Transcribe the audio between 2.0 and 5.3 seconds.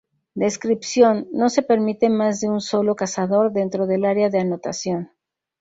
más de un solo Cazador dentro del área de anotación.